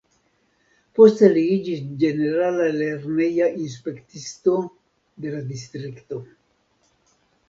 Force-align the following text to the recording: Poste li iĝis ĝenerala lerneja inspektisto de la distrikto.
Poste 0.99 1.27
li 1.33 1.41
iĝis 1.55 1.81
ĝenerala 2.03 2.65
lerneja 2.77 3.49
inspektisto 3.65 4.55
de 5.27 5.35
la 5.35 5.43
distrikto. 5.51 6.19